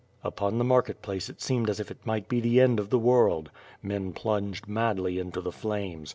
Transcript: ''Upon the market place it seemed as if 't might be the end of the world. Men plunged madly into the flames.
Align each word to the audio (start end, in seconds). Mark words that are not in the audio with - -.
''Upon 0.23 0.57
the 0.57 0.63
market 0.63 1.03
place 1.03 1.29
it 1.29 1.43
seemed 1.43 1.69
as 1.69 1.79
if 1.79 1.87
't 1.89 1.97
might 2.05 2.27
be 2.27 2.39
the 2.39 2.59
end 2.59 2.79
of 2.79 2.89
the 2.89 2.97
world. 2.97 3.51
Men 3.83 4.13
plunged 4.13 4.67
madly 4.67 5.19
into 5.19 5.41
the 5.41 5.51
flames. 5.51 6.09